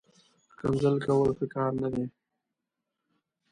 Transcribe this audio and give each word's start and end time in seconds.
ښکنځل 0.51 0.95
کول، 1.05 1.29
ښه 1.37 1.45
کار 1.55 1.71
نه 1.81 1.87
دئ 1.93 2.05